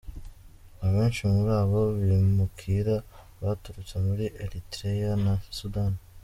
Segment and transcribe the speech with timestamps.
[0.85, 2.95] Abenshi muri abo bimukira
[3.41, 5.99] baturutse muri Eritrea na Sudani.